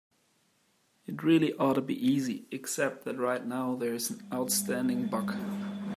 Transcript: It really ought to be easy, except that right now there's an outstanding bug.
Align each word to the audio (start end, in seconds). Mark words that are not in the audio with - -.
It 1.05 1.21
really 1.21 1.53
ought 1.57 1.75
to 1.75 1.81
be 1.83 1.93
easy, 1.93 2.47
except 2.49 3.05
that 3.05 3.19
right 3.19 3.45
now 3.45 3.75
there's 3.75 4.09
an 4.09 4.25
outstanding 4.33 5.05
bug. 5.05 5.35